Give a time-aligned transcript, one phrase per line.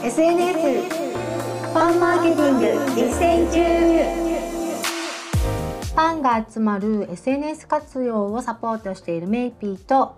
[0.00, 3.58] SNS ファンマーケティング実践中。
[5.92, 10.16] ファンが集まる SNS 活用をサポートしているメイピーと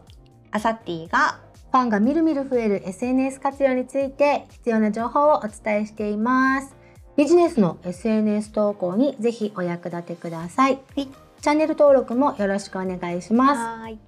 [0.50, 1.40] アサッティが
[1.72, 6.76] ファンがみるみる増える SNS 活用について必要な情報をお伝えしています。
[7.16, 13.80] ビジネスの SNS 投稿にぜひお役立てください、チャンネル登録もよろしくお願いします。
[13.80, 13.98] はい。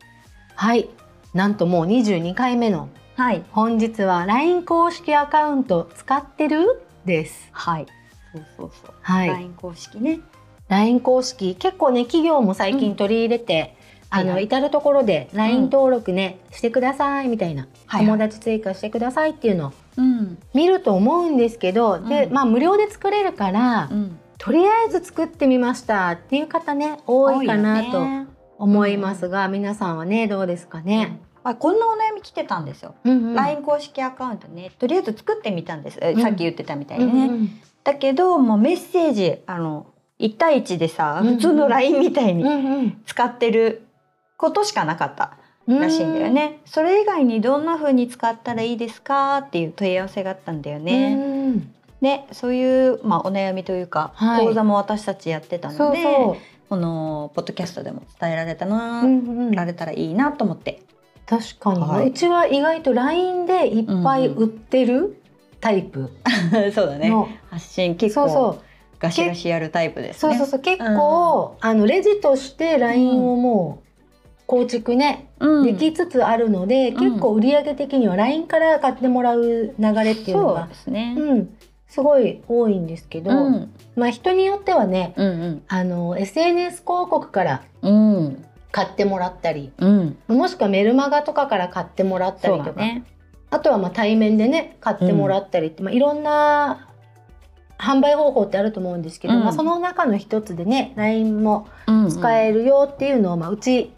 [0.54, 0.91] はい。
[1.32, 3.44] なんともう22回目のはい。
[3.52, 6.82] 本日は LINE 公式アカウント使ってる？
[7.04, 7.48] です。
[7.53, 7.86] はい。
[8.34, 9.29] そうそうそう、はい。
[9.29, 10.20] LINE 公式ね。
[10.68, 11.54] LINE 公式。
[11.54, 13.76] 結構ね企業も最近取り入れて、
[14.08, 14.44] あの、はいはい。
[14.44, 18.06] 至る所で LINE 登録ね、してくださいみたいな、はいはい。
[18.06, 19.68] 友達追加してくださいっていうの。
[19.68, 20.39] をうん。
[20.54, 22.32] 見ると思うんですけど、でうん。
[22.32, 24.18] まあ無料で作れるから、うん。
[24.39, 31.20] とりあえず作ってみましたっていう方ね多いかなと思いますが、皆さんはねどうですかね？
[31.45, 33.34] あこんなお悩み来てたんですよ、うんうん。
[33.34, 34.70] LINE 公式アカウントね。
[34.78, 36.20] とりあえず作ってみたんです、ん。
[36.20, 39.87] さっき言ってたみたいうんにね、うんだけどもうメッセージあの
[40.21, 41.34] 1対1でさうんうん。
[41.34, 43.03] 普通の LINE みたいにうんうん。
[43.07, 43.87] 使ってる
[44.37, 51.19] ことしかなかったらしいんだよね、それ以外にどんな風に使ったらいいですかっていう問い合わせがあったんだようんね、う
[51.59, 51.75] ん。
[52.01, 54.47] ねそういう、まあ、お悩みというか、はい。
[54.47, 56.03] 講座も私たちやってたので
[56.69, 58.69] このポッドキャストでも伝えられたう。
[58.71, 59.51] な、うんうん。
[59.53, 60.83] られたらいいなと思って
[61.27, 62.09] 確かに、はい。
[62.09, 65.20] うちは意外と LINE でいっぱい売ってる
[65.61, 66.11] タイプ。
[66.75, 68.62] そうだの、発信結構そうそう。
[68.98, 70.34] ガシガシやるタイプですね。
[70.34, 70.61] そうそうそう。
[70.61, 75.65] 結構、あのレジとして LINE をもう構築ね、うん。
[75.65, 76.97] できつつあるので、ん。
[76.97, 81.56] 結構売上的には LINE から買ってもらう流れっていうのそうがですね、うん。
[81.89, 83.73] すごい多いんですけど、うん。
[83.97, 90.17] まあ人によってはねうんあの SNS 広告からうんうん買ってもらったりうん。
[90.27, 93.05] もしくはメルマガとかから買ってもらったそりとか、ね。
[93.51, 96.89] あとはまあ対面でね買ってもらったりって、まあ、いろんな
[97.78, 99.45] 販売方法ってあると思うんですけど、うん。
[99.45, 103.93] まあ、その中の一つでね LINE もうん使えるよっていうのを、まあ、うち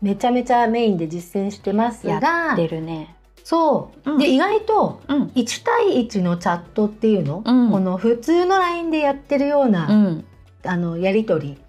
[0.00, 3.16] めちゃめちゃメインで実践してますやが出るね。
[3.42, 4.18] そう、うん。
[4.18, 5.22] で意外とうん。
[5.34, 7.70] 1対1のチャットっていうの、うん。
[7.72, 10.24] この普通の LINE でやってるような、うん。
[10.62, 11.60] あのやり取りうん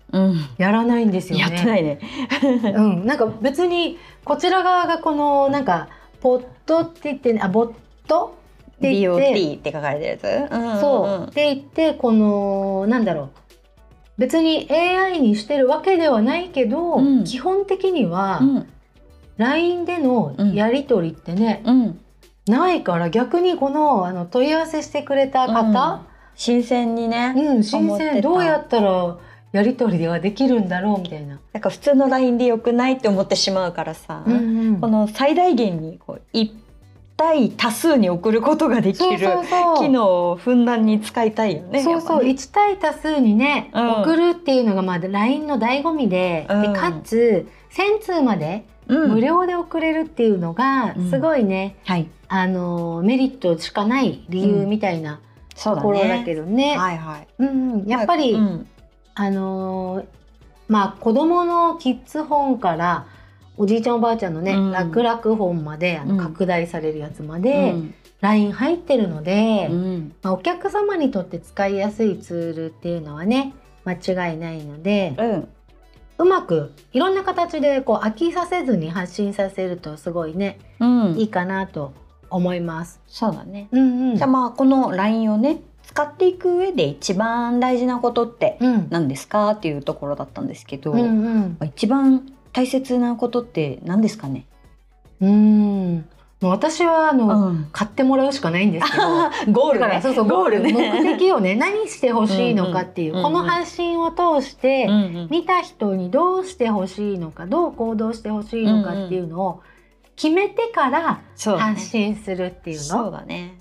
[0.58, 1.42] やらないんですよね。
[1.42, 2.00] やってないね。
[2.76, 5.90] うん、なんか別にこちら側がこのなんか
[6.20, 7.72] ポットって言ってねあボッ
[8.08, 8.36] ト？
[8.78, 9.34] って言って。
[9.34, 11.28] BOT って書かれてるやつ、うんそう。
[11.30, 13.30] って言ってこのなんだろう。
[14.18, 17.24] 別に AI にしてるわけではないけど、うん。
[17.24, 18.68] 基本的にはうん。
[19.38, 22.00] LINE でのやり取りってね、うん。
[22.48, 26.04] ないから逆にこのあの問い合わせしてくれた方、
[26.36, 28.22] 新鮮にね、うん新鮮。
[28.22, 29.18] どうやったら
[29.52, 31.40] やり取りができるんだろうみたいな。
[31.52, 34.80] なんか普通の LINE でよくないって思ってしまうからさ、うんうん。
[34.80, 36.54] この最大限にこう一
[37.18, 41.84] 対多数に送ることができるそうそう機能をふんだんに使いたいよね。
[41.84, 44.02] そうそう、やっ1対多数にね、うん。
[44.04, 46.62] 送るっていうのがまあ LINE の醍醐味で,、うん。
[46.62, 51.10] でかつ1000通まで無料で送れるっていうのがうん。
[51.10, 55.20] すごいね、はい、あのメリットしかない理由みたいな
[55.62, 56.24] ところだね。
[56.26, 56.78] けどね。
[56.78, 57.28] はいはい。
[57.40, 58.68] うんうん、やっぱり、うん
[59.16, 60.06] あのー
[60.68, 63.06] まあ子供のキッズ本から
[63.58, 64.72] おじいちゃんおばあちゃんのね、うん。
[64.72, 66.20] 楽々本まであのうん。
[66.20, 67.94] 拡大されるやつまで、うん。
[68.22, 70.16] LINE 入ってるので、うん。
[70.22, 75.48] まあ、お客様にとって使いやすいツールっていうのはね間違いないのでうん。
[76.20, 81.18] うまくいろんな形でこう飽きさせずに発信させるとすごいねうん。
[81.18, 81.94] いいかなと
[82.30, 83.02] 思います。
[83.08, 83.68] そうだね。
[83.72, 84.16] うんうん。
[84.16, 85.60] じゃあまあこの LINE をね
[85.92, 88.88] 使っていく上で一番大事なことってうん。
[88.90, 91.58] 何ですかっていうところだったんですけど、うんうん。
[91.60, 94.46] まあ一番大切なことって何ですかね？
[95.20, 96.06] うん。
[96.40, 99.04] もう私はあの、うん、買ってもらうしかないんですけど
[99.52, 99.82] ゴールね。
[99.82, 105.28] だからそうそうゴール目的をね 何してほしいのかっていう、うんうんこの発信を通して、うんうん。
[105.30, 109.60] 見た人にどうしてほしいのかどう行動してほしいのかっていうのを
[110.16, 111.20] 決めてから
[111.58, 112.84] 発信するっていうの。
[112.84, 113.61] そうだね。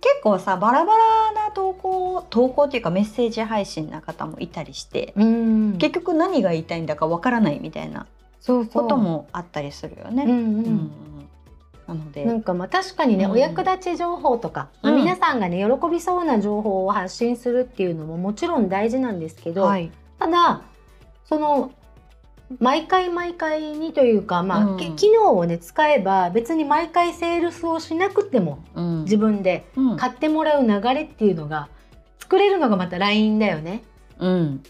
[0.00, 5.78] 結構さバラバラな投稿投稿っていうかメッセージ配信な方もいたりして、うん。
[5.78, 8.06] 結局何が言いたいんだかわからないみたいな
[8.46, 10.24] こともあったりするよね。
[10.24, 10.36] うんうん。
[10.36, 10.40] う
[10.70, 10.90] ん
[11.88, 13.30] なので、なんかまあ確かにね、うん。
[13.30, 14.96] お役立ち情報とか、うん。
[14.96, 20.62] 皆さんがね喜びそうな情報を発信するっていうのももちろん大事なんですけど、はい、ただ
[21.24, 21.72] その
[22.60, 24.76] 毎回毎回にというか、まあうん。
[24.78, 29.02] け機能をね使えば別に毎回セールスをしなくてもうん。
[29.04, 29.96] 自分でうん。
[29.96, 31.68] 買ってもらう流れっていうのが
[32.18, 33.82] 作れるのがまた LINE だよね。
[34.18, 34.62] うん、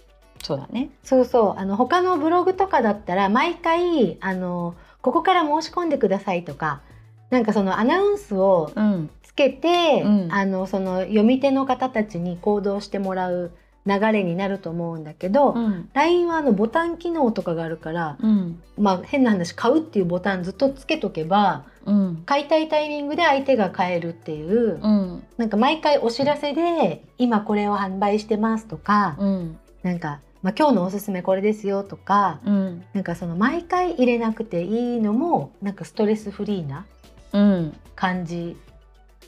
[0.43, 0.91] そうだね。
[1.03, 1.61] そうそう。
[1.61, 6.83] あの他のブログとかだったら毎回あのここから申し込んでくださいとか
[7.31, 9.11] なんかそのアナウンスをうん。
[9.23, 10.33] つけて、うん。
[10.33, 13.53] あのその読み手の方たちに行動してもらう
[13.89, 15.89] 流れになると思うんだけど、うん。
[15.95, 18.63] LINE はあのボタン機能とかがあるから、うん。
[18.77, 22.23] まあ、変な話買うっていうボタンずっとつけとけばうん。
[22.27, 25.25] 買いたいタイミングで相手が買えるっていう、うん。
[25.39, 29.59] なんか毎回お知らせで今これを販売してますとか、うん。
[29.83, 32.85] なんか、まあ、今日のおすすめこれですよとかうん。
[32.93, 36.85] なんかその毎回入れなくていいのもなんかストレスフリーな
[37.33, 37.77] うん。
[37.95, 38.57] 感じ。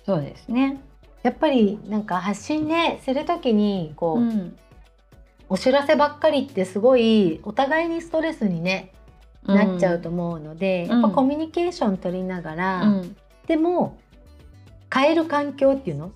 [0.04, 0.80] そうですね。
[1.22, 4.56] やっぱりなんか発信ねする時にこう、うん。
[5.52, 8.92] お知らせばっかりってすごいお互いにストレスにね、
[9.44, 10.90] なっちゃうと思うので、うん。
[10.90, 13.16] やっぱコミュニケーション取りながら、うん。
[13.48, 13.98] でも
[14.94, 16.12] 変える環境っていうの？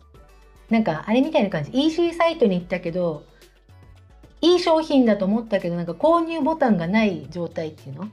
[0.71, 1.73] なんかあれみたいな感じ。
[1.73, 3.25] EC サイトに行ったけど
[4.41, 8.09] いい商品だと思ったけどなんか購入ボタンがない状態っていうの？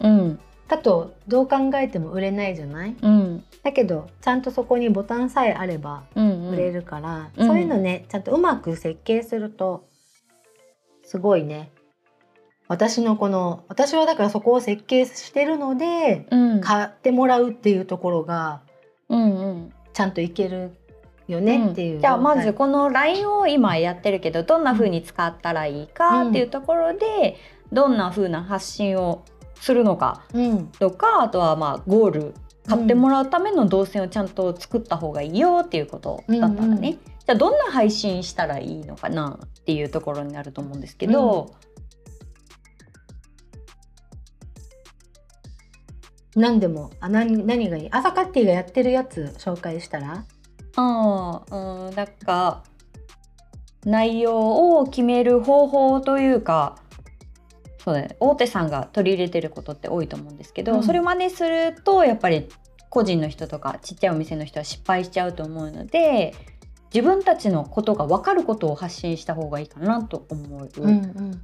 [0.00, 0.40] うん
[0.72, 2.96] だとどう考えても売れないじゃない？
[3.02, 3.44] うん。
[3.62, 7.46] だけどちゃんとそこにボタンさえあればうん売れるから、うん。
[7.46, 9.84] そういうのねちゃんとうまく設計すると
[11.04, 11.70] すごいね。
[12.68, 16.60] 私のこの私はだからそこを設計してるのでうん。
[16.62, 18.62] 買ってもらうっていうところが
[19.10, 19.72] うんうん。
[19.92, 20.74] ちゃんといける
[21.28, 27.36] よねっていう、じゃあまはいずこの LINE を今やってるけどどんな風に使ったらいいかっていうところで、
[27.70, 29.22] どんな風な発信を
[29.62, 30.66] するのかうん。
[30.66, 32.34] とかあとはまあゴール
[32.66, 36.80] 買ってもらうための動線をちゃんと作った方がいいよっていうことだったらね、うんうん。
[36.80, 41.54] じゃあどんな配信したらいいのかなっていうところになると思うんですけど、
[46.34, 47.88] 何でもあ何何がいい？
[47.90, 50.24] 朝カッティがやってるやつ紹介したら？
[50.76, 52.64] ああうんなんか
[53.84, 56.76] 内容を決める方法というか
[57.84, 58.16] そうだね。
[58.20, 60.82] 大手さんが取り入れてることって多いと思うんですけど、うん。
[60.84, 62.48] それを真似するとやっぱり
[62.90, 66.34] 個人の人とかちっちゃいお店の人は失敗しちゃうと思うので
[66.94, 71.42] 自分たちのことが分かることを発信した方がいいかなと思う、うん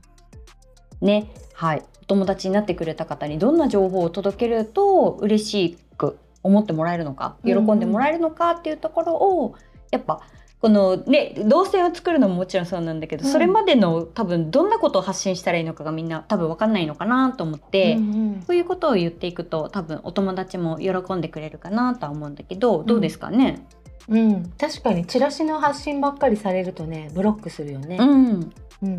[1.01, 1.31] ね。
[1.55, 1.83] はい。
[2.03, 9.55] お友達になってくれた方にどんな情報を届けると嬉しく思ってもらえるのか喜んでもらえるのかっていうところを、
[9.91, 10.21] やっぱ
[10.61, 13.33] このね動線を作るのももちろんそうなんだけど、うん。
[13.33, 18.43] それまでの多分どんなことを発信したらいいのかがみんな多分分かんないのかなと思って、うんうん。
[18.47, 23.67] そういうことを言っていくと多分お友達も喜んでくれるかなとは思うんだけどどうですかね、
[24.09, 27.99] うん、確かにチラシの発信ばっかりされるとねブロックするよね。
[28.01, 28.53] うん、
[28.83, 28.99] うん、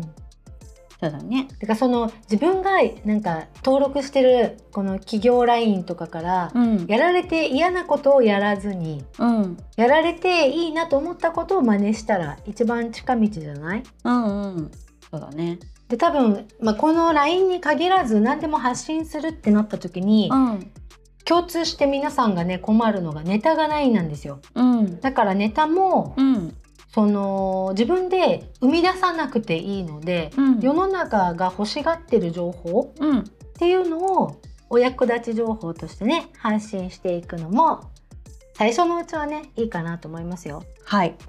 [1.00, 1.48] そうだね。
[1.58, 2.72] だからその自分が
[3.06, 13.82] なんか登録してるこの企業ラインとかからうん、やられて嫌なことをやらずにうん、やられていいなと思ったことを真似したら一番近道じゃない？
[14.04, 14.70] うん、うん、
[15.10, 15.58] そうだね。
[15.88, 20.70] で多分、まあ、この LINE に限らず何でも発信するってなった時にうん、
[21.24, 24.40] 共通して皆さんがね困るのがネタがないなんですよ。
[24.54, 26.54] うん、だからネタもうん、
[26.92, 33.22] その自分で生み出さなくていいのでうん、世の中が欲しがってる情報うん、っ
[33.58, 37.90] ていうのをお役立ち情報としてね発信していくのも
[38.54, 40.62] 最初のうちはねいいかなと思いますよ。
[40.84, 41.16] はい。
[41.18, 41.26] じ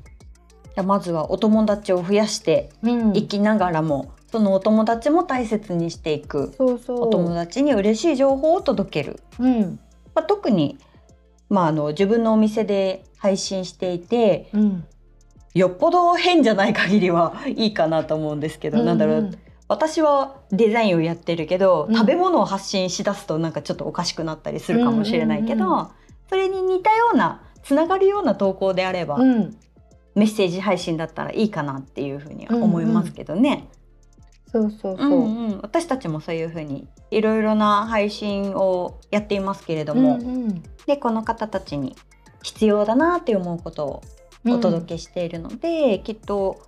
[0.77, 6.53] ゃあまずはお友達を増やしてうんいきながらも、そのお友達も大切にしていく。
[6.57, 9.21] そうそうお友達に嬉しい情報を届ける。
[9.39, 9.79] うん
[10.13, 10.77] まあ、特に、
[11.47, 14.85] まあ、あの自分のお店で配信していてうん
[15.53, 19.31] よっぽど変じゃない限りはいいかなと思うんですけど、なんだろう。
[19.67, 21.95] 私はデザインをやってるけど、うん。
[21.95, 25.87] 食べ物を発信しだすとなんかちょっとおかしくなったりするかもしれないけど、うんうん
[26.29, 29.57] それに似たようなつながるような投稿であれば、うん。
[30.15, 33.67] メッセージ配信だったらいいかなっていうふうには思いますけどね。
[34.49, 35.07] そうそうそう。
[35.09, 35.59] うんうん。
[35.61, 40.63] 私たちもそういうふうにいろいろな配信をやっていますけれども、うんうん。
[40.85, 41.97] でこの方たちに
[42.43, 44.01] 必要だなって思うことを
[44.45, 46.65] お届けしているので、きっと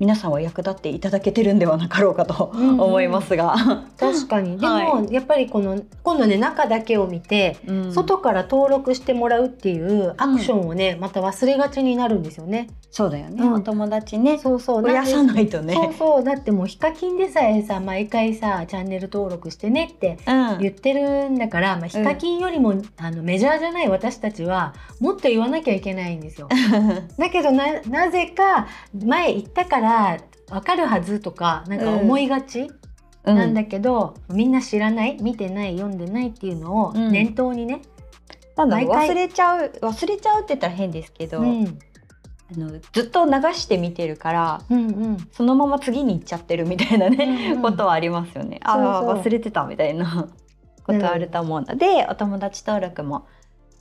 [0.00, 2.80] 皆さんは役立っていただけてるんではなかろうかとうんうん。
[2.80, 3.54] 思いますが、
[3.98, 4.58] 確かに。
[4.58, 7.92] でも、はやっぱりこの今度ね中だけを見て、うん。
[7.92, 12.68] 外から登録してもらうっていうアクションをね、また忘れがちになるんですよね。
[12.90, 13.52] そうだよね、うん。
[13.54, 14.38] お友達ね。
[14.38, 14.82] そうそう。
[14.82, 15.74] 増やさないとね。
[15.74, 16.24] そうそう。
[16.24, 20.58] だってもうヒカキンでさえさ毎回さチャンネル登録してねってうん。
[20.58, 26.48] 言ってるんだから、まあ、ヒカキンよりも、あのメジャーじゃない私たちはもっと言わなきゃいけないんですよ。
[27.16, 28.66] だけどななぜか
[29.04, 29.83] 前言ったから
[30.50, 32.70] わかるはずとかなんか思いがち
[33.24, 33.36] うん。
[33.36, 37.12] なんだけど、みんな知らない見てない読んでないっていうのをうん。
[37.12, 37.82] 念頭にね、
[38.56, 41.78] なん毎回忘れちゃう忘れちゃうって言ったら変ですけど、うん。
[42.54, 45.28] あのずっと流して見てるからうんうん。
[45.32, 47.62] そのまま次に行っちゃってるみたいなね、うんうん。
[47.62, 48.60] ことはありますよね。
[48.62, 50.28] ああ忘れてたみたいな
[50.84, 53.26] ことあると思うので、お友達登録も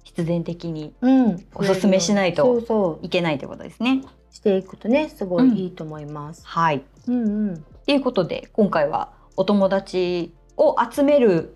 [0.04, 4.02] 必然的にうん、おすすめしないといけないということですね。
[4.34, 6.46] していくとねすごいいいと思います。
[6.46, 6.84] はい。
[7.08, 11.56] うんうんということで今回はお友達を集める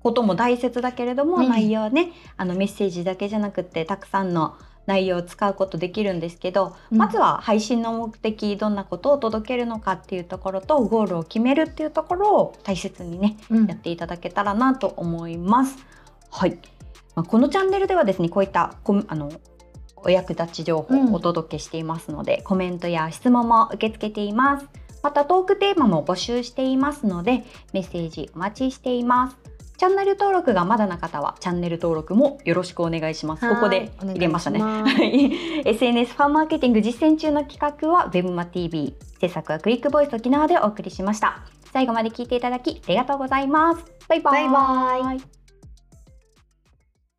[0.00, 4.56] ことも大切だけれども、うん内容ねあのメッセージだけじゃなくってたくさんの
[4.86, 15.76] 内容を使うことできるんですけど、うんまずは配信の目的どんなことを届けるのかっていうところとゴールを決めるっていうところを大切にねうんやっていただけたらなと思います。
[16.30, 16.58] はい。
[17.14, 19.30] まあ、このチャンネルではですね、こういったコあの
[20.06, 24.66] お役立ち情報うんをお届けしていますので、コメントや質問も受け付けています。
[25.02, 29.36] またトークテーマも募集していますので、メッセージお待ちしています。
[29.76, 33.48] チャンネル登録がまだな方はチャンネル登録もよろしくお願いします。
[33.48, 34.62] ここで入れましたね。
[35.66, 45.35] SNS ファンマーケティング実践中の企画は WebMaTV 制作はクリックボイス沖縄でお送りしました最後まで聞いていただきありがとうございますバイバイバイバイ